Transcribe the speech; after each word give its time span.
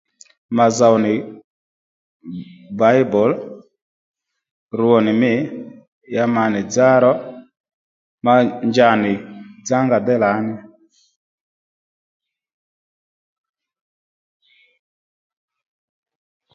Ma 0.55 0.65
zow 0.77 0.95
nì 1.03 1.13
Bible 2.79 3.29
rwo 4.77 4.97
nì 5.05 5.11
mî 5.21 5.33
ya 6.15 6.23
ma 6.35 6.43
nì 6.53 6.61
dzá 6.71 6.89
ro 7.03 7.13
ma 8.25 8.33
njanì 8.67 9.13
dzánga 9.63 9.97
déy 10.05 10.19
lǎní 10.23 10.53